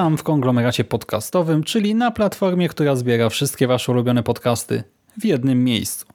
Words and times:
Witam 0.00 0.16
w 0.16 0.22
konglomeracie 0.22 0.84
podcastowym, 0.84 1.64
czyli 1.64 1.94
na 1.94 2.10
platformie, 2.10 2.68
która 2.68 2.96
zbiera 2.96 3.28
wszystkie 3.28 3.66
Wasze 3.66 3.92
ulubione 3.92 4.22
podcasty 4.22 4.82
w 5.18 5.24
jednym 5.24 5.64
miejscu. 5.64 6.06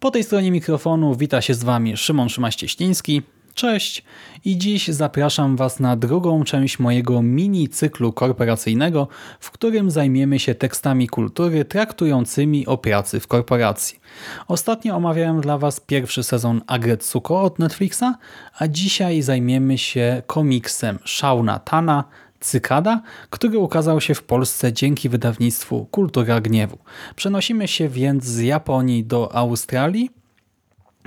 Po 0.00 0.10
tej 0.10 0.24
stronie 0.24 0.50
mikrofonu 0.50 1.14
wita 1.14 1.40
się 1.40 1.54
z 1.54 1.64
Wami 1.64 1.96
Szymon 1.96 2.28
Szymaś-Cieśliński. 2.28 3.22
Cześć 3.54 4.04
i 4.44 4.58
dziś 4.58 4.88
zapraszam 4.88 5.56
Was 5.56 5.80
na 5.80 5.96
drugą 5.96 6.44
część 6.44 6.78
mojego 6.78 7.22
mini 7.22 7.68
cyklu 7.68 8.12
korporacyjnego, 8.12 9.08
w 9.40 9.50
którym 9.50 9.90
zajmiemy 9.90 10.38
się 10.38 10.54
tekstami 10.54 11.08
kultury 11.08 11.64
traktującymi 11.64 12.66
o 12.66 12.78
pracy 12.78 13.20
w 13.20 13.26
korporacji. 13.26 14.00
Ostatnio 14.48 14.96
omawiałem 14.96 15.40
dla 15.40 15.58
Was 15.58 15.80
pierwszy 15.80 16.22
sezon 16.22 16.60
Agretsuko 16.66 17.42
od 17.42 17.58
Netflixa, 17.58 18.14
a 18.58 18.68
dzisiaj 18.68 19.22
zajmiemy 19.22 19.78
się 19.78 20.22
komiksem 20.26 20.98
Shauna 21.06 21.58
Tana 21.58 22.04
Cykada, 22.42 23.02
który 23.30 23.58
ukazał 23.58 24.00
się 24.00 24.14
w 24.14 24.22
Polsce 24.22 24.72
dzięki 24.72 25.08
wydawnictwu 25.08 25.86
Kultura 25.90 26.40
Gniewu. 26.40 26.78
Przenosimy 27.16 27.68
się 27.68 27.88
więc 27.88 28.24
z 28.24 28.40
Japonii 28.40 29.04
do 29.04 29.34
Australii, 29.34 30.10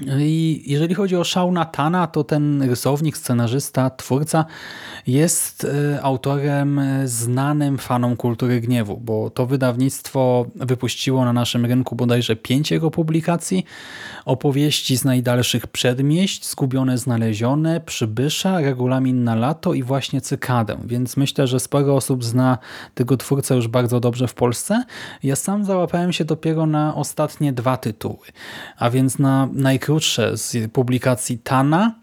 i 0.01 0.63
jeżeli 0.65 0.95
chodzi 0.95 1.15
o 1.15 1.23
Shauna 1.23 1.65
Tana, 1.65 2.07
to 2.07 2.23
ten 2.23 2.61
rysownik, 2.61 3.17
scenarzysta, 3.17 3.89
twórca 3.89 4.45
jest 5.07 5.67
e, 5.95 6.03
autorem 6.03 6.79
e, 6.79 7.07
znanym 7.07 7.77
fanom 7.77 8.15
kultury 8.15 8.61
gniewu, 8.61 8.97
bo 8.97 9.29
to 9.29 9.45
wydawnictwo 9.45 10.45
wypuściło 10.55 11.25
na 11.25 11.33
naszym 11.33 11.65
rynku 11.65 11.95
bodajże 11.95 12.35
pięć 12.35 12.71
jego 12.71 12.91
publikacji, 12.91 13.65
opowieści 14.25 14.97
z 14.97 15.05
najdalszych 15.05 15.67
przedmieść, 15.67 16.49
Zgubione 16.49 16.97
Znalezione, 16.97 17.81
Przybysza, 17.81 18.61
Regulamin 18.61 19.23
na 19.23 19.35
lato 19.35 19.73
i 19.73 19.83
właśnie 19.83 20.21
Cykadę, 20.21 20.77
więc 20.85 21.17
myślę, 21.17 21.47
że 21.47 21.59
sporo 21.59 21.95
osób 21.95 22.23
zna 22.23 22.57
tego 22.93 23.17
twórcę 23.17 23.55
już 23.55 23.67
bardzo 23.67 23.99
dobrze 23.99 24.27
w 24.27 24.33
Polsce. 24.33 24.83
Ja 25.23 25.35
sam 25.35 25.65
załapałem 25.65 26.13
się 26.13 26.25
dopiero 26.25 26.65
na 26.65 26.95
ostatnie 26.95 27.53
dwa 27.53 27.77
tytuły, 27.77 28.27
a 28.77 28.89
więc 28.89 29.19
na 29.19 29.47
najkrótsze 29.85 30.37
z 30.37 30.71
publikacji 30.71 31.37
Tana, 31.37 31.95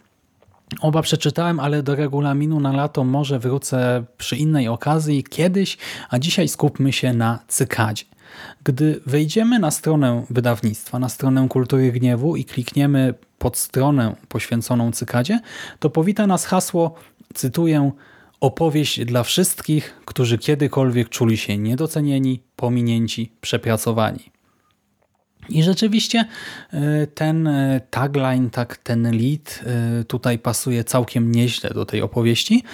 Oba 0.80 1.02
przeczytałem, 1.02 1.60
ale 1.60 1.82
do 1.82 1.94
regulaminu 1.94 2.60
na 2.60 2.72
lato 2.72 3.04
może 3.04 3.38
wrócę 3.38 4.04
przy 4.18 4.36
innej 4.36 4.68
okazji 4.68 5.24
kiedyś, 5.24 5.78
a 6.10 6.18
dzisiaj 6.18 6.48
skupmy 6.48 6.92
się 6.92 7.12
na 7.12 7.38
cykadzie. 7.48 8.04
Gdy 8.64 9.00
wejdziemy 9.06 9.58
na 9.58 9.70
stronę 9.70 10.24
wydawnictwa, 10.30 10.98
na 10.98 11.08
stronę 11.08 11.46
Kultury 11.48 11.92
Gniewu 11.92 12.36
i 12.36 12.44
klikniemy 12.44 13.14
pod 13.38 13.56
stronę 13.56 14.16
poświęconą 14.28 14.92
cykadzie, 14.92 15.40
to 15.78 15.90
powita 15.90 16.26
nas 16.26 16.44
hasło, 16.44 16.94
cytuję, 17.34 17.90
opowieść 18.40 19.04
dla 19.04 19.22
wszystkich, 19.22 20.00
którzy 20.04 20.38
kiedykolwiek 20.38 21.08
czuli 21.08 21.36
się 21.36 21.58
niedocenieni, 21.58 22.40
pominięci, 22.56 23.32
przepracowani. 23.40 24.32
I 25.48 25.62
rzeczywiście 25.62 26.24
e, 26.72 27.06
ten 27.06 27.46
e, 27.46 27.80
tagline, 27.90 28.50
tak, 28.50 28.76
ten 28.76 29.16
lead 29.16 29.60
e, 29.66 30.04
tutaj 30.04 30.38
pasuje 30.38 30.84
całkiem 30.84 31.32
nieźle 31.32 31.70
do 31.70 31.84
tej 31.86 32.02
opowieści. 32.02 32.64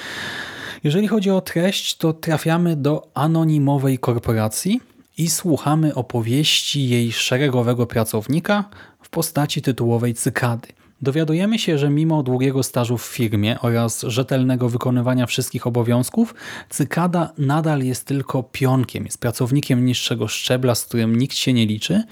Jeżeli 0.84 1.08
chodzi 1.08 1.30
o 1.30 1.40
treść, 1.40 1.96
to 1.96 2.12
trafiamy 2.12 2.76
do 2.76 3.08
anonimowej 3.14 3.98
korporacji 3.98 4.80
i 5.18 5.30
słuchamy 5.30 5.94
opowieści 5.94 6.88
jej 6.88 7.12
szeregowego 7.12 7.86
pracownika 7.86 8.64
w 9.02 9.08
postaci 9.08 9.62
tytułowej 9.62 10.14
cykady. 10.14 10.77
Dowiadujemy 11.02 11.58
się, 11.58 11.78
że 11.78 11.90
mimo 11.90 12.22
długiego 12.22 12.62
stażu 12.62 12.98
w 12.98 13.04
firmie 13.04 13.60
oraz 13.60 14.02
rzetelnego 14.02 14.68
wykonywania 14.68 15.26
wszystkich 15.26 15.66
obowiązków, 15.66 16.34
Cykada 16.68 17.32
nadal 17.38 17.82
jest 17.82 18.06
tylko 18.06 18.42
pionkiem, 18.42 19.04
jest 19.04 19.20
pracownikiem 19.20 19.84
niższego 19.84 20.28
szczebla, 20.28 20.74
z 20.74 20.84
którym 20.84 21.16
nikt 21.16 21.36
się 21.36 21.52
nie 21.52 21.66
liczy. 21.66 22.02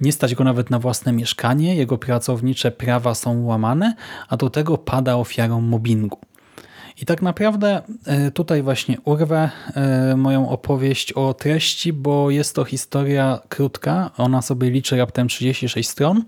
Nie 0.00 0.12
stać 0.12 0.34
go 0.34 0.44
nawet 0.44 0.70
na 0.70 0.78
własne 0.78 1.12
mieszkanie, 1.12 1.76
jego 1.76 1.98
pracownicze 1.98 2.70
prawa 2.70 3.14
są 3.14 3.44
łamane, 3.44 3.94
a 4.28 4.36
do 4.36 4.50
tego 4.50 4.78
pada 4.78 5.16
ofiarą 5.16 5.60
mobbingu. 5.60 6.18
I 7.02 7.06
tak 7.06 7.22
naprawdę 7.22 7.82
e, 8.06 8.30
tutaj 8.30 8.62
właśnie 8.62 9.00
urwę 9.04 9.50
e, 9.74 10.16
moją 10.16 10.48
opowieść 10.48 11.12
o 11.12 11.34
treści, 11.34 11.92
bo 11.92 12.30
jest 12.30 12.54
to 12.54 12.64
historia 12.64 13.40
krótka, 13.48 14.10
ona 14.16 14.42
sobie 14.42 14.70
liczy 14.70 14.96
raptem 14.96 15.28
36 15.28 15.88
stron, 15.88 16.24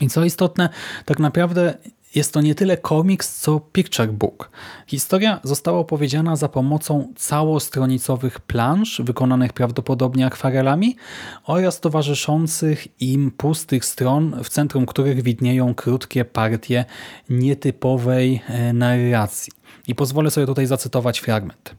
i 0.00 0.08
co 0.08 0.24
istotne, 0.24 0.68
tak 1.04 1.18
naprawdę 1.18 1.74
jest 2.14 2.32
to 2.32 2.40
nie 2.40 2.54
tyle 2.54 2.76
komiks, 2.76 3.40
co 3.40 3.60
picture 3.60 4.12
book. 4.12 4.50
Historia 4.86 5.40
została 5.44 5.78
opowiedziana 5.78 6.36
za 6.36 6.48
pomocą 6.48 7.12
całostronicowych 7.16 8.40
plansz, 8.40 9.00
wykonanych 9.04 9.52
prawdopodobnie 9.52 10.26
akwarelami 10.26 10.96
oraz 11.44 11.80
towarzyszących 11.80 13.00
im 13.00 13.30
pustych 13.30 13.84
stron, 13.84 14.44
w 14.44 14.48
centrum 14.48 14.86
których 14.86 15.22
widnieją 15.22 15.74
krótkie 15.74 16.24
partie 16.24 16.84
nietypowej 17.30 18.42
e, 18.48 18.72
narracji. 18.72 19.52
I 19.88 19.94
pozwolę 19.94 20.30
sobie 20.30 20.46
tutaj 20.46 20.66
zacytować 20.66 21.18
fragment. 21.18 21.74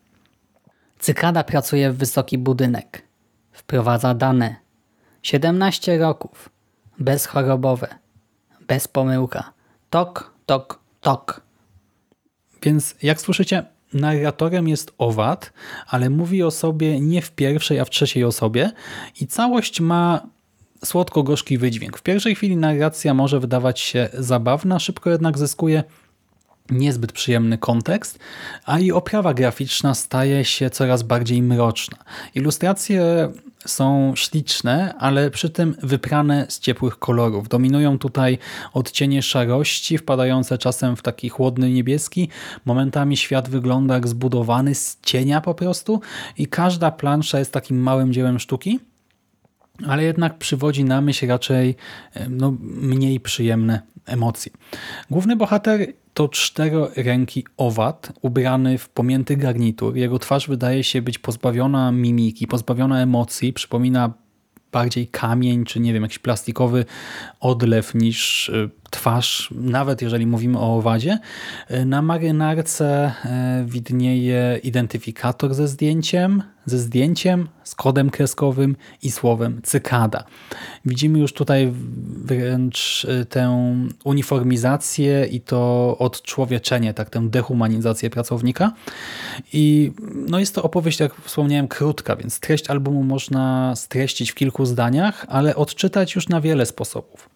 Cykada 1.00 1.44
pracuje 1.44 1.92
w 1.92 1.98
wysoki 1.98 2.38
budynek. 2.38 3.02
Wprowadza 3.52 4.14
dane. 4.14 4.56
17 5.22 5.98
roków. 5.98 6.50
Bezchorobowe 7.00 8.03
bez 8.68 8.88
pomyłka. 8.88 9.54
Tok, 9.90 10.34
tok, 10.46 10.80
tok. 11.02 11.42
Więc 12.64 12.96
jak 13.04 13.22
słyszycie, 13.22 13.64
narratorem 13.94 14.68
jest 14.68 14.92
owad, 14.98 15.54
ale 15.88 16.10
mówi 16.10 16.44
o 16.44 16.52
sobie 16.52 17.00
nie 17.00 17.22
w 17.22 17.32
pierwszej, 17.32 17.80
a 17.80 17.86
w 17.86 17.90
trzeciej 17.90 18.24
osobie 18.24 18.72
i 19.22 19.28
całość 19.28 19.82
ma 19.82 20.28
słodko-gorzki 20.86 21.58
wydźwięk. 21.58 21.98
W 21.98 22.02
pierwszej 22.02 22.36
chwili 22.36 22.58
narracja 22.58 23.14
może 23.14 23.40
wydawać 23.40 23.80
się 23.80 24.10
zabawna, 24.14 24.80
szybko 24.80 25.10
jednak 25.10 25.38
zyskuje 25.38 25.84
niezbyt 26.70 27.12
przyjemny 27.12 27.58
kontekst, 27.58 28.20
a 28.66 28.80
i 28.80 28.92
oprawa 28.92 29.34
graficzna 29.34 29.94
staje 29.94 30.46
się 30.46 30.70
coraz 30.70 31.04
bardziej 31.04 31.42
mroczna. 31.42 31.98
Ilustracje 32.36 33.32
są 33.66 34.14
śliczne, 34.16 34.94
ale 35.00 35.32
przy 35.32 35.50
tym 35.50 35.76
wyprane 35.84 36.46
z 36.50 36.60
ciepłych 36.60 37.00
kolorów. 37.00 37.50
Dominują 37.50 38.00
tutaj 38.00 38.38
odcienie 38.74 39.22
szarości, 39.22 39.98
wpadające 39.98 40.58
czasem 40.58 40.96
w 40.96 41.02
taki 41.02 41.30
chłodny 41.30 41.72
niebieski. 41.72 42.30
Momentami 42.66 43.18
świat 43.18 43.50
wygląda 43.50 43.94
jak 43.94 44.08
zbudowany 44.08 44.76
z 44.76 44.98
cienia 45.02 45.42
po 45.42 45.54
prostu 45.54 46.02
i 46.38 46.48
każda 46.48 46.92
plansza 46.92 47.40
jest 47.40 47.54
takim 47.54 47.82
małym 47.82 48.14
dziełem 48.14 48.40
sztuki, 48.40 48.80
ale 49.88 50.04
jednak 50.04 50.38
przywodzi 50.38 50.84
na 50.84 51.02
myśl 51.02 51.28
raczej 51.28 51.76
no, 52.30 52.54
mniej 52.62 53.20
przyjemne 53.20 53.82
emocje. 54.06 54.52
Główny 55.10 55.36
bohater 55.36 55.94
to 56.14 56.30
czteroręki 56.30 57.46
owad 57.58 58.12
ubrany 58.22 58.78
w 58.78 58.90
pomięty 58.90 59.38
garnitur. 59.38 59.96
Jego 59.96 60.20
twarz 60.20 60.48
wydaje 60.48 60.84
się 60.84 61.02
być 61.02 61.20
pozbawiona 61.20 61.92
mimiki, 61.92 62.48
pozbawiona 62.48 63.02
emocji. 63.02 63.54
Przypomina 63.54 64.14
bardziej 64.72 65.08
kamień, 65.08 65.66
czy 65.66 65.80
nie 65.80 65.94
wiem, 65.94 66.04
jakiś 66.04 66.20
plastikowy 66.20 66.86
odlew 67.40 67.96
niż 67.96 68.50
y, 68.50 68.70
twarz, 68.94 69.50
nawet 69.52 70.02
jeżeli 70.02 70.26
mówimy 70.26 70.60
o 70.60 70.78
owadzie. 70.78 71.20
Y, 71.72 71.86
na 71.86 72.02
marynarce 72.02 73.12
y, 73.62 73.66
widnieje 73.66 74.60
identyfikator 74.64 75.54
ze 75.54 75.68
zdjęciem, 75.68 76.44
ze 76.66 76.80
zdjęciem, 76.80 77.48
z 77.64 77.76
kodem 77.76 78.10
kreskowym 78.10 78.76
i 79.02 79.12
słowem 79.12 79.62
cykada. 79.64 80.24
Widzimy 80.86 81.20
już 81.20 81.34
tutaj 81.34 81.74
wręcz 82.26 83.08
tę 83.30 83.76
uniformizację 84.04 85.26
i 85.26 85.42
to 85.42 85.96
odczłowieczenie, 86.00 86.94
tak, 86.94 87.10
tę 87.10 87.30
dehumanizację 87.30 88.10
pracownika. 88.10 88.72
I 89.54 89.92
no 90.28 90.40
jest 90.40 90.56
to 90.56 90.64
opowieść, 90.64 91.00
jak 91.00 91.16
wspomniałem, 91.16 91.68
krótka, 91.68 92.16
więc 92.16 92.40
treść 92.40 92.70
albumu 92.70 93.04
można 93.04 93.76
streścić 93.76 94.32
w 94.32 94.36
kilku 94.36 94.66
zdaniach, 94.66 95.26
ale 95.30 95.56
odczytać 95.56 96.16
już 96.16 96.30
na 96.30 96.42
wiele 96.42 96.66
sposobów. 96.66 97.33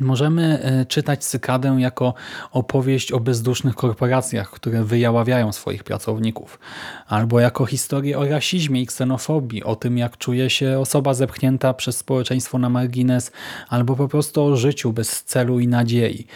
Możemy 0.00 0.62
e, 0.62 0.86
czytać 0.86 1.24
Cykadę 1.24 1.76
jako 1.78 2.14
opowieść 2.50 3.12
o 3.12 3.20
bezdusznych 3.20 3.74
korporacjach, 3.74 4.50
które 4.50 4.84
wyjaławiają 4.84 5.52
swoich 5.52 5.84
pracowników, 5.84 6.58
albo 7.06 7.40
jako 7.40 7.66
historię 7.66 8.18
o 8.18 8.28
rasizmie 8.28 8.82
i 8.82 8.86
ksenofobii, 8.86 9.64
o 9.64 9.76
tym 9.76 9.98
jak 9.98 10.18
czuje 10.18 10.50
się 10.50 10.78
osoba 10.78 11.14
zepchnięta 11.14 11.74
przez 11.74 11.96
społeczeństwo 11.96 12.58
na 12.58 12.68
margines, 12.68 13.32
albo 13.68 13.96
po 13.96 14.08
prostu 14.08 14.42
o 14.42 14.56
życiu 14.56 14.92
bez 14.92 15.24
celu 15.24 15.60
i 15.60 15.68
nadziei, 15.68 16.26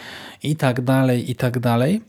i 0.43 0.55
tak 0.55 0.81
dalej, 0.81 1.31
i 1.31 1.35
tak 1.35 1.59
dalej. 1.59 2.01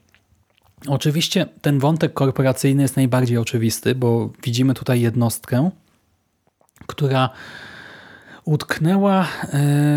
Oczywiście 0.88 1.46
ten 1.62 1.78
wątek 1.78 2.12
korporacyjny 2.12 2.82
jest 2.82 2.96
najbardziej 2.96 3.38
oczywisty, 3.38 3.94
bo 3.94 4.30
widzimy 4.42 4.74
tutaj 4.74 5.00
jednostkę, 5.00 5.70
która 6.86 7.30
utknęła 8.44 9.22
e, 9.22 9.26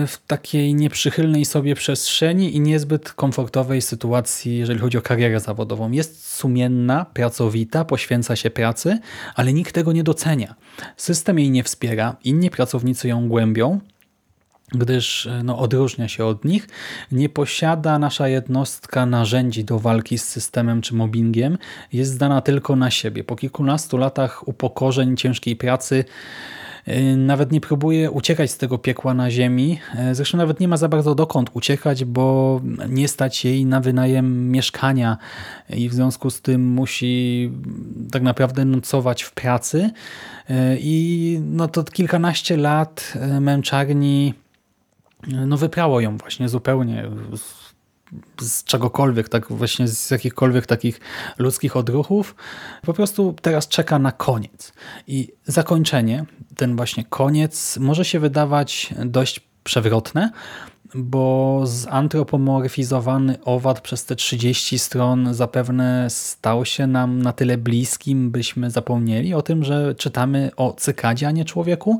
w 0.08 0.18
takiej 0.28 0.76
nieprzychylnej 0.76 1.46
sobie 1.46 1.76
przestrzeni 1.76 2.56
i 2.56 2.60
niezbyt 2.60 3.12
komfortowej 3.12 3.82
sytuacji, 3.82 4.58
jeżeli 4.58 4.80
chodzi 4.80 4.98
o 4.98 5.02
karierę 5.02 5.40
zawodową. 5.40 5.92
Jest 5.92 6.34
sumienna, 6.34 7.06
pracowita, 7.14 7.86
poświęca 7.86 8.36
się 8.36 8.50
pracy, 8.50 9.00
ale 9.36 9.54
nikt 9.54 9.76
tego 9.76 9.94
nie 9.94 10.04
docenia. 10.04 10.56
System 10.98 11.40
jej 11.40 11.52
nie 11.52 11.64
wspiera, 11.64 12.16
inni 12.24 12.50
pracownicy 12.50 13.08
ją 13.08 13.30
głębią, 13.30 13.80
gdyż 14.72 15.26
e, 15.26 15.44
no, 15.44 15.60
odróżnia 15.60 16.08
się 16.08 16.26
od 16.26 16.46
nich. 16.46 16.68
Nie 17.12 17.30
posiada 17.30 18.00
nasza 18.00 18.28
jednostka 18.28 19.06
narzędzi 19.06 19.64
do 19.64 19.80
walki 19.80 20.18
z 20.18 20.28
systemem 20.28 20.82
czy 20.82 20.96
mobbingiem. 20.96 21.58
Jest 21.94 22.12
zdana 22.12 22.42
tylko 22.42 22.76
na 22.76 22.92
siebie. 22.92 23.24
Po 23.24 23.36
kilkunastu 23.36 23.98
latach 23.98 24.48
upokorzeń, 24.48 25.18
ciężkiej 25.18 25.56
pracy 25.56 26.06
nawet 27.18 27.52
nie 27.52 27.62
próbuje 27.62 28.12
uciekać 28.12 28.52
z 28.52 28.58
tego 28.58 28.78
piekła 28.78 29.14
na 29.14 29.32
ziemi. 29.32 29.80
Y, 30.12 30.16
zresztą 30.16 30.38
nawet 30.38 30.60
nie 30.60 30.68
ma 30.68 30.78
za 30.78 30.90
bardzo 30.90 31.16
dokąd 31.16 31.50
uciekać, 31.54 32.06
bo 32.06 32.62
nie 32.90 33.08
stać 33.08 33.46
jej 33.46 33.66
na 33.66 33.82
wynajem 33.82 34.52
mieszkania 34.52 35.18
i 35.70 35.90
w 35.90 35.94
związku 35.94 36.30
z 36.30 36.42
tym 36.42 36.68
musi 36.68 37.52
tak 38.12 38.24
naprawdę 38.24 38.66
nocować 38.66 39.24
w 39.24 39.32
pracy. 39.32 39.90
Y, 40.50 40.54
I 40.80 41.40
no 41.42 41.68
to 41.68 41.84
kilkanaście 41.84 42.58
lat 42.58 43.14
męczarni 43.42 44.34
no 45.28 45.58
wyprało 45.58 46.00
ją 46.00 46.18
właśnie 46.18 46.50
zupełnie 46.50 47.10
z 48.42 48.64
czegokolwiek, 48.64 49.30
tak 49.30 49.48
właśnie 49.50 49.88
z 49.88 50.12
jakichkolwiek 50.12 50.66
takich 50.66 51.00
ludzkich 51.38 51.76
odruchów, 51.76 52.36
po 52.82 52.94
prostu 52.94 53.36
teraz 53.42 53.68
czeka 53.68 54.00
na 54.00 54.12
koniec. 54.12 54.74
I 55.08 55.34
zakończenie, 55.46 56.26
ten 56.58 56.76
właśnie 56.76 57.06
koniec, 57.06 57.78
może 57.78 58.06
się 58.06 58.20
wydawać 58.20 58.94
dość 59.06 59.42
przewrotne, 59.64 60.32
bo 60.94 61.62
zantropomorfizowany 61.64 63.38
owad 63.46 63.82
przez 63.82 64.06
te 64.06 64.16
30 64.16 64.80
stron 64.80 65.34
zapewne 65.34 66.08
stał 66.10 66.66
się 66.66 66.88
nam 66.88 67.22
na 67.22 67.34
tyle 67.34 67.58
bliskim, 67.58 68.32
byśmy 68.32 68.72
zapomnieli 68.72 69.34
o 69.34 69.42
tym, 69.42 69.64
że 69.64 69.96
czytamy 69.96 70.52
o 70.58 70.74
cykadzie, 70.74 71.28
a 71.28 71.32
nie 71.32 71.46
człowieku. 71.46 72.00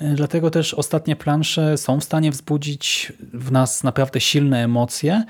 Dlatego 0.00 0.50
też 0.50 0.74
ostatnie 0.74 1.16
plansze 1.16 1.78
są 1.78 2.00
w 2.00 2.04
stanie 2.04 2.30
wzbudzić 2.30 3.12
w 3.32 3.52
nas 3.52 3.84
naprawdę 3.84 4.20
silne 4.20 4.64
emocje. 4.64 5.24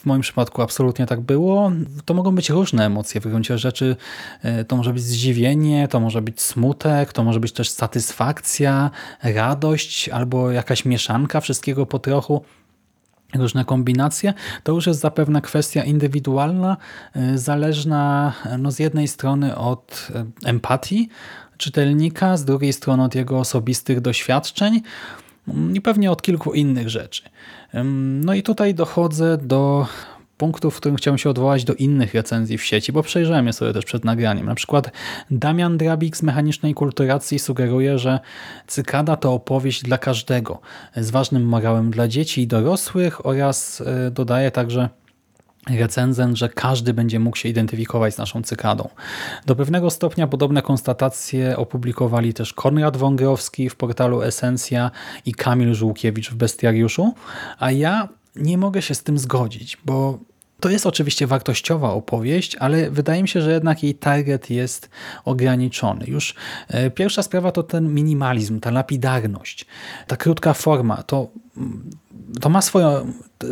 W 0.00 0.06
moim 0.06 0.22
przypadku 0.22 0.62
absolutnie 0.62 1.06
tak 1.06 1.20
było. 1.20 1.72
To 2.04 2.14
mogą 2.14 2.34
być 2.34 2.50
różne 2.50 2.86
emocje 2.86 3.20
w 3.20 3.24
gruncie 3.24 3.58
rzeczy. 3.58 3.96
To 4.68 4.76
może 4.76 4.92
być 4.92 5.02
zdziwienie, 5.02 5.88
to 5.88 6.00
może 6.00 6.22
być 6.22 6.42
smutek, 6.42 7.12
to 7.12 7.24
może 7.24 7.40
być 7.40 7.52
też 7.52 7.70
satysfakcja, 7.70 8.90
radość 9.22 10.08
albo 10.08 10.50
jakaś 10.50 10.84
mieszanka 10.84 11.40
wszystkiego 11.40 11.86
po 11.86 11.98
trochu 11.98 12.13
różne 13.34 13.64
kombinacje, 13.64 14.34
to 14.62 14.72
już 14.72 14.86
jest 14.86 15.00
zapewne 15.00 15.42
kwestia 15.42 15.84
indywidualna, 15.84 16.76
y, 17.16 17.38
zależna 17.38 18.32
no 18.58 18.70
z 18.70 18.78
jednej 18.78 19.08
strony 19.08 19.56
od 19.56 20.08
y, 20.44 20.48
empatii 20.48 21.08
czytelnika, 21.56 22.36
z 22.36 22.44
drugiej 22.44 22.72
strony 22.72 23.04
od 23.04 23.14
jego 23.14 23.38
osobistych 23.38 24.00
doświadczeń 24.00 24.80
i 25.74 25.80
pewnie 25.80 26.10
od 26.10 26.22
kilku 26.22 26.52
innych 26.52 26.88
rzeczy. 26.88 27.22
No 28.24 28.34
i 28.34 28.42
tutaj 28.42 28.74
dochodzę 28.74 29.38
do 29.38 29.86
punktów, 30.36 30.74
w 30.74 30.76
którym 30.76 30.96
chciałem 30.96 31.18
się 31.18 31.30
odwołać 31.30 31.64
do 31.64 31.74
innych 31.74 32.14
recenzji 32.14 32.58
w 32.58 32.64
sieci, 32.64 32.92
bo 32.92 33.02
przejrzałem 33.02 33.46
je 33.46 33.52
sobie 33.52 33.72
też 33.72 33.84
przed 33.84 34.04
nagraniem. 34.04 34.46
Na 34.46 34.54
przykład 34.54 34.90
Damian 35.30 35.78
Drabik 35.78 36.16
z 36.16 36.22
Mechanicznej 36.22 36.74
Kulturacji 36.74 37.38
sugeruje, 37.38 37.98
że 37.98 38.20
Cykada 38.66 39.16
to 39.16 39.32
opowieść 39.32 39.82
dla 39.82 39.98
każdego, 39.98 40.60
z 40.96 41.10
ważnym 41.10 41.44
morałem 41.44 41.90
dla 41.90 42.08
dzieci 42.08 42.42
i 42.42 42.46
dorosłych 42.46 43.26
oraz 43.26 43.80
e, 43.80 44.10
dodaje 44.10 44.50
także 44.50 44.88
recenzent, 45.70 46.36
że 46.36 46.48
każdy 46.48 46.94
będzie 46.94 47.20
mógł 47.20 47.36
się 47.36 47.48
identyfikować 47.48 48.14
z 48.14 48.18
naszą 48.18 48.42
cykadą. 48.42 48.88
Do 49.46 49.56
pewnego 49.56 49.90
stopnia 49.90 50.26
podobne 50.26 50.62
konstatacje 50.62 51.56
opublikowali 51.56 52.34
też 52.34 52.52
Konrad 52.52 52.96
Wągrowski 52.96 53.70
w 53.70 53.76
portalu 53.76 54.22
Esencja 54.22 54.90
i 55.26 55.34
Kamil 55.34 55.74
Żółkiewicz 55.74 56.30
w 56.30 56.34
Bestiariuszu, 56.34 57.14
a 57.58 57.70
ja 57.70 58.08
nie 58.36 58.58
mogę 58.58 58.82
się 58.82 58.94
z 58.94 59.02
tym 59.02 59.18
zgodzić, 59.18 59.78
bo 59.84 60.18
to 60.60 60.70
jest 60.70 60.86
oczywiście 60.86 61.26
wartościowa 61.26 61.92
opowieść, 61.92 62.56
ale 62.56 62.90
wydaje 62.90 63.22
mi 63.22 63.28
się, 63.28 63.40
że 63.40 63.52
jednak 63.52 63.82
jej 63.82 63.94
target 63.94 64.50
jest 64.50 64.90
ograniczony. 65.24 66.04
Już 66.06 66.34
e, 66.68 66.90
pierwsza 66.90 67.22
sprawa 67.22 67.52
to 67.52 67.62
ten 67.62 67.94
minimalizm, 67.94 68.60
ta 68.60 68.70
lapidarność, 68.70 69.66
ta 70.06 70.16
krótka 70.16 70.54
forma. 70.54 71.02
To, 71.02 71.28
to 72.40 72.48
ma 72.48 72.62
swoje, 72.62 73.06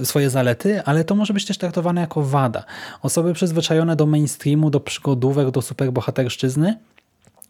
swoje 0.05 0.31
zalety, 0.31 0.83
ale 0.83 1.05
to 1.05 1.15
może 1.15 1.35
być 1.35 1.47
też 1.47 1.59
traktowane 1.59 2.01
jako 2.01 2.23
wada. 2.23 2.65
Osoby 3.03 3.33
przyzwyczajone 3.35 3.97
do 3.97 4.07
mainstreamu, 4.07 4.71
do 4.71 4.81
przygodówek, 4.81 5.51
do 5.51 5.63
superbohaterszczyzny 5.63 6.79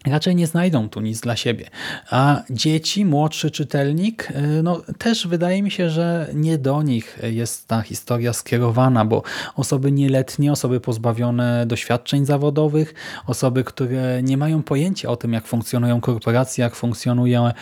raczej 0.07 0.37
nie 0.37 0.47
znajdą 0.47 0.89
tu 0.89 1.01
nic 1.01 1.21
dla 1.21 1.37
siebie. 1.37 1.71
A 2.11 2.43
dzieci, 2.51 3.05
młodszy 3.05 3.51
czytelnik, 3.51 4.31
y, 4.31 4.63
no 4.63 4.83
też 4.99 5.27
wydaje 5.27 5.63
mi 5.63 5.71
się, 5.71 5.91
że 5.91 6.29
nie 6.35 6.59
do 6.59 6.83
nich 6.83 7.19
jest 7.23 7.69
ta 7.69 7.83
historia 7.83 8.33
skierowana, 8.33 9.05
bo 9.05 9.23
osoby 9.57 9.93
nieletnie, 9.93 10.53
osoby 10.53 10.81
pozbawione 10.81 11.67
doświadczeń 11.67 12.27
zawodowych, 12.27 12.95
osoby, 13.27 13.65
które 13.65 14.23
nie 14.23 14.37
mają 14.37 14.63
pojęcia 14.63 15.09
o 15.09 15.17
tym, 15.17 15.33
jak 15.33 15.47
funkcjonują 15.47 16.01
korporacje, 16.01 16.65
jak 16.65 16.75
funkcjonuje 16.75 17.53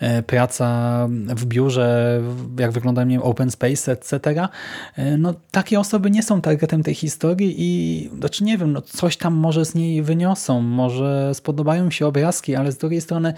e, 0.00 0.22
praca 0.22 1.06
w 1.28 1.46
biurze, 1.46 2.20
jak 2.58 2.72
wygląda 2.72 3.04
nie 3.04 3.14
wiem, 3.14 3.22
open 3.22 3.50
space, 3.50 3.92
etc. 3.92 4.48
E, 4.96 5.16
no 5.16 5.34
takie 5.50 5.80
osoby 5.80 6.10
nie 6.10 6.22
są 6.22 6.40
targetem 6.40 6.82
tej 6.82 6.94
historii 6.94 7.54
i 7.58 8.10
znaczy 8.18 8.44
nie 8.44 8.58
wiem, 8.58 8.72
no 8.72 8.82
coś 8.82 9.16
tam 9.16 9.34
może 9.34 9.64
z 9.64 9.74
niej 9.74 10.02
wyniosą, 10.02 10.60
może 10.60 11.34
spodobają 11.34 11.89
się 11.92 12.06
obrazki, 12.06 12.54
ale 12.54 12.72
z 12.72 12.78
drugiej 12.78 13.00
strony 13.00 13.34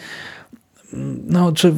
no, 1.26 1.52
czy 1.52 1.74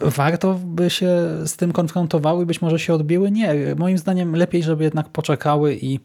warto 0.00 0.54
by 0.64 0.90
się 0.90 1.08
z 1.46 1.56
tym 1.56 1.72
konfrontowały, 1.72 2.46
być 2.46 2.62
może 2.62 2.78
się 2.78 2.94
odbiły? 2.94 3.30
Nie. 3.30 3.54
Moim 3.76 3.98
zdaniem 3.98 4.36
lepiej, 4.36 4.62
żeby 4.62 4.84
jednak 4.84 5.08
poczekały 5.08 5.74
i 5.74 6.00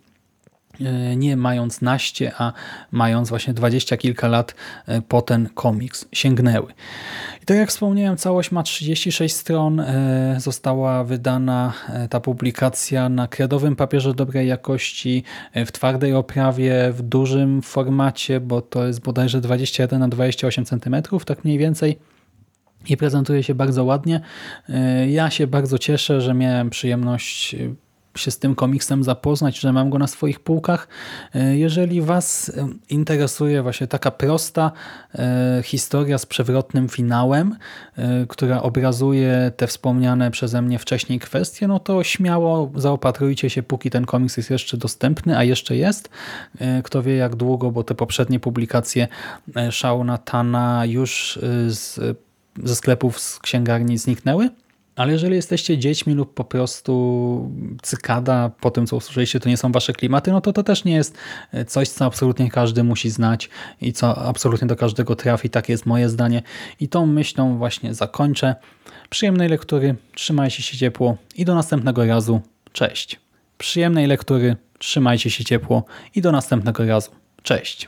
nie 1.18 1.38
mając 1.38 1.82
naście, 1.82 2.32
a 2.38 2.54
mając 2.92 3.30
właśnie 3.30 3.54
dwadzieścia 3.54 3.98
kilka 3.98 4.28
lat 4.28 4.56
e, 4.88 5.02
po 5.02 5.22
ten 5.22 5.50
komiks 5.54 6.06
sięgnęły. 6.12 6.74
Tak 7.48 7.58
jak 7.58 7.70
wspomniałem, 7.70 8.18
całość 8.18 8.52
ma 8.52 8.64
36 8.64 9.36
stron. 9.36 9.80
E, 9.80 10.36
została 10.40 11.04
wydana 11.04 11.74
e, 11.90 12.08
ta 12.08 12.20
publikacja 12.20 13.10
na 13.10 13.28
kredowym 13.28 13.76
papierze 13.76 14.14
dobrej 14.14 14.48
jakości, 14.48 15.24
e, 15.54 15.66
w 15.66 15.72
twardej 15.72 16.14
oprawie, 16.14 16.92
w 16.92 17.02
dużym 17.02 17.62
formacie, 17.62 18.40
bo 18.40 18.62
to 18.62 18.88
jest 18.88 19.02
bodajże 19.02 19.42
21 19.42 20.00
na 20.00 20.08
28 20.08 20.66
cm, 20.66 20.96
tak 21.26 21.46
mniej 21.46 21.58
więcej 21.58 22.00
i 22.90 22.98
prezentuje 22.98 23.44
się 23.44 23.56
bardzo 23.56 23.84
ładnie. 23.84 24.22
Ja 25.10 25.30
się 25.30 25.48
bardzo 25.48 25.78
cieszę, 25.78 26.22
że 26.22 26.34
miałem 26.34 26.70
przyjemność 26.70 27.56
się 28.18 28.32
z 28.32 28.40
tym 28.40 28.56
komiksem 28.56 29.04
zapoznać, 29.04 29.60
że 29.60 29.74
mam 29.74 29.90
go 29.90 29.98
na 29.98 30.08
swoich 30.08 30.40
półkach. 30.40 30.88
E, 31.36 31.58
jeżeli 31.58 32.02
Was 32.02 32.50
e, 32.50 32.68
interesuje 32.90 33.64
właśnie 33.64 33.88
taka 33.88 34.12
prosta 34.12 34.72
e, 35.16 35.62
historia 35.64 36.18
z 36.18 36.26
przewrotnym 36.26 36.90
finałem, 36.90 37.56
która 38.28 38.62
obrazuje 38.62 39.52
te 39.58 39.68
wspomniane 39.68 40.32
przeze 40.32 40.62
mnie 40.62 40.80
wcześniej 40.80 41.20
kwestie, 41.20 41.68
no 41.68 41.80
to 41.80 42.04
śmiało 42.04 42.72
zaopatrujcie 42.76 43.50
się, 43.50 43.64
póki 43.64 43.90
ten 43.90 44.06
komiks 44.06 44.38
jest 44.38 44.50
jeszcze 44.50 44.78
dostępny, 44.78 45.38
a 45.38 45.44
jeszcze 45.44 45.76
jest. 45.76 46.10
Kto 46.84 47.04
wie 47.04 47.16
jak 47.16 47.36
długo, 47.36 47.72
bo 47.72 47.84
te 47.84 47.96
poprzednie 47.96 48.40
publikacje 48.40 49.08
Shauna 49.72 50.18
Tana 50.18 50.86
już 50.86 51.40
z, 51.68 52.00
ze 52.64 52.76
sklepów, 52.76 53.20
z 53.20 53.40
księgarni 53.40 53.98
zniknęły. 53.98 54.50
Ale 54.98 55.12
jeżeli 55.12 55.36
jesteście 55.36 55.78
dziećmi 55.78 56.14
lub 56.14 56.34
po 56.34 56.44
prostu 56.44 57.52
cykada, 57.82 58.52
po 58.62 58.72
tym 58.72 58.88
co 58.88 58.96
usłyszeliście, 58.96 59.40
to 59.40 59.50
nie 59.50 59.58
są 59.58 59.72
wasze 59.72 59.94
klimaty, 59.94 60.32
no 60.32 60.42
to 60.42 60.54
to 60.54 60.64
też 60.64 60.84
nie 60.84 60.94
jest 60.94 61.18
coś, 61.68 61.90
co 61.90 62.06
absolutnie 62.06 62.52
każdy 62.52 62.84
musi 62.84 63.10
znać 63.10 63.50
i 63.82 63.94
co 63.94 64.18
absolutnie 64.18 64.68
do 64.68 64.76
każdego 64.76 65.16
trafi. 65.16 65.50
Tak 65.50 65.70
jest 65.70 65.86
moje 65.86 66.10
zdanie. 66.10 66.42
I 66.80 66.88
tą 66.88 67.06
myślą 67.06 67.58
właśnie 67.58 67.94
zakończę. 67.94 68.56
Przyjemnej 69.10 69.50
lektury, 69.50 69.96
trzymajcie 70.16 70.64
się 70.64 70.78
ciepło 70.78 71.18
i 71.36 71.46
do 71.46 71.56
następnego 71.56 72.06
razu. 72.06 72.42
Cześć. 72.72 73.20
Przyjemnej 73.58 74.08
lektury, 74.08 74.56
trzymajcie 74.80 75.30
się 75.30 75.44
ciepło 75.44 75.84
i 76.16 76.22
do 76.22 76.32
następnego 76.32 76.86
razu. 76.86 77.12
Cześć. 77.44 77.88